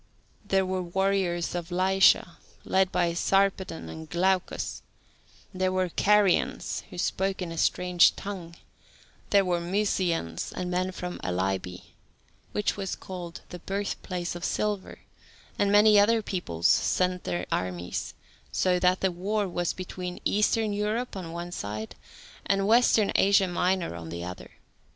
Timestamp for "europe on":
20.73-21.31